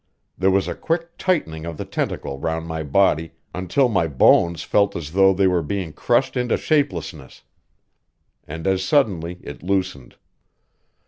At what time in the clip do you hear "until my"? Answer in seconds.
3.53-4.07